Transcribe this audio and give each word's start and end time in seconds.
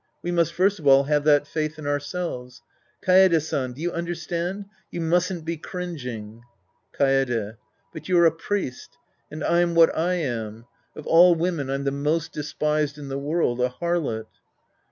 We 0.23 0.31
must 0.31 0.53
first 0.53 0.79
of 0.79 0.87
all 0.87 1.03
have 1.03 1.25
that 1.25 1.45
faith 1.45 1.77
in 1.77 1.85
ourselves. 1.85 2.63
Kaede 3.03 3.39
San. 3.39 3.73
Do 3.73 3.83
you 3.83 3.91
understand? 3.91 4.65
You 4.89 4.99
mustn't 4.99 5.45
be 5.45 5.57
cringing. 5.57 6.41
Kaede. 6.91 7.57
But 7.93 8.09
you're 8.09 8.25
a 8.25 8.31
priest. 8.31 8.97
And 9.29 9.43
I'm 9.43 9.75
what 9.75 9.95
I 9.95 10.15
am. 10.15 10.65
Of 10.95 11.05
all 11.05 11.35
women 11.35 11.69
I'm 11.69 11.83
the 11.83 11.91
most 11.91 12.31
despised 12.33 12.97
in 12.97 13.09
the 13.09 13.19
world, 13.19 13.61
a 13.61 13.69
harlot. 13.69 14.25